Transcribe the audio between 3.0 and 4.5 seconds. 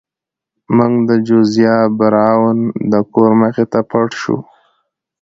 کور مخې ته پټ شو.